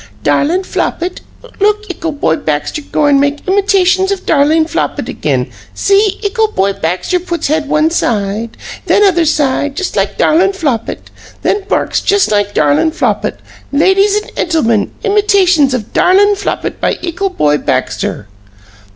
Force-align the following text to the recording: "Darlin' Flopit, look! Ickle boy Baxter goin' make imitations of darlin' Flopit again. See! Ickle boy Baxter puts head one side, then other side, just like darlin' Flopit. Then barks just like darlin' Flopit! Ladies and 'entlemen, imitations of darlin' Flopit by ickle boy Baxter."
"Darlin' 0.23 0.63
Flopit, 0.63 1.21
look! 1.59 1.83
Ickle 1.87 2.13
boy 2.19 2.35
Baxter 2.35 2.81
goin' 2.81 3.19
make 3.19 3.47
imitations 3.47 4.11
of 4.11 4.25
darlin' 4.25 4.65
Flopit 4.65 5.07
again. 5.07 5.45
See! 5.75 6.19
Ickle 6.23 6.53
boy 6.55 6.73
Baxter 6.73 7.19
puts 7.19 7.49
head 7.49 7.69
one 7.69 7.91
side, 7.91 8.57
then 8.87 9.03
other 9.03 9.25
side, 9.25 9.75
just 9.77 9.95
like 9.95 10.17
darlin' 10.17 10.53
Flopit. 10.53 11.11
Then 11.43 11.65
barks 11.67 12.01
just 12.01 12.31
like 12.31 12.55
darlin' 12.55 12.89
Flopit! 12.89 13.41
Ladies 13.71 14.15
and 14.15 14.31
'entlemen, 14.37 14.89
imitations 15.03 15.71
of 15.75 15.93
darlin' 15.93 16.33
Flopit 16.35 16.79
by 16.81 16.97
ickle 17.03 17.29
boy 17.29 17.59
Baxter." 17.59 18.27